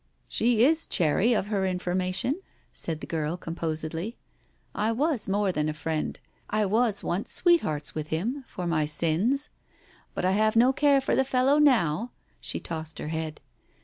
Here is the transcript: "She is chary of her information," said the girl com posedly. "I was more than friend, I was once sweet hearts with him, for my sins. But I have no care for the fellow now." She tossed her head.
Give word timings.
"She 0.27 0.63
is 0.65 0.87
chary 0.87 1.33
of 1.33 1.45
her 1.45 1.63
information," 1.63 2.41
said 2.71 3.01
the 3.01 3.05
girl 3.05 3.37
com 3.37 3.53
posedly. 3.53 4.15
"I 4.73 4.91
was 4.91 5.27
more 5.29 5.51
than 5.51 5.71
friend, 5.73 6.19
I 6.49 6.65
was 6.65 7.03
once 7.03 7.31
sweet 7.31 7.61
hearts 7.61 7.93
with 7.93 8.07
him, 8.07 8.43
for 8.47 8.65
my 8.65 8.87
sins. 8.87 9.51
But 10.15 10.25
I 10.25 10.31
have 10.31 10.55
no 10.55 10.73
care 10.73 11.01
for 11.01 11.15
the 11.15 11.23
fellow 11.23 11.59
now." 11.59 12.13
She 12.41 12.59
tossed 12.59 12.97
her 12.97 13.09
head. 13.09 13.41